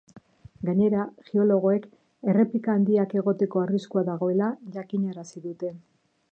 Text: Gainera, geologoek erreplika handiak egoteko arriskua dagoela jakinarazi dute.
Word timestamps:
Gainera, 0.69 1.01
geologoek 1.27 1.85
erreplika 2.33 2.75
handiak 2.79 3.15
egoteko 3.23 3.63
arriskua 3.67 4.07
dagoela 4.11 4.51
jakinarazi 4.79 5.49
dute. 5.49 5.75